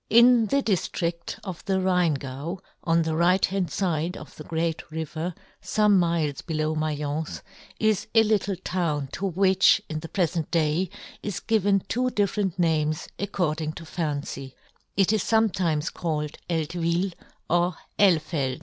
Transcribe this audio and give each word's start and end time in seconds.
N 0.09 0.47
the 0.47 0.63
diftria 0.63 1.37
of 1.43 1.63
the 1.65 1.79
Rhein 1.79 2.15
gau, 2.15 2.57
on 2.83 3.03
the 3.03 3.15
right 3.15 3.45
hand 3.45 3.71
fide 3.71 4.17
of 4.17 4.35
the 4.35 4.43
great 4.43 4.89
river, 4.91 5.35
fome 5.61 5.95
miles 5.97 6.41
below 6.41 6.73
Maience, 6.75 7.43
is 7.79 8.07
a 8.15 8.23
little 8.23 8.55
town 8.55 9.09
to 9.11 9.27
which, 9.27 9.79
in 9.89 9.99
the 9.99 10.09
prefent 10.09 10.49
day, 10.49 10.89
is 11.21 11.39
given 11.39 11.83
two 11.87 12.09
different 12.09 12.57
names, 12.57 13.09
ac 13.19 13.27
cording 13.29 13.73
to 13.73 13.85
fancy; 13.85 14.55
it 14.97 15.13
is 15.13 15.23
fometimes 15.23 15.93
called 15.93 16.35
Eltvil 16.49 17.13
or 17.47 17.75
Elfeld. 17.99 18.59